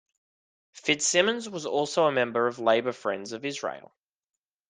[0.73, 3.93] Fitzsimons was also a member of Labour Friends of Israel.